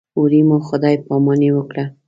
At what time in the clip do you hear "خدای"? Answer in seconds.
0.67-0.95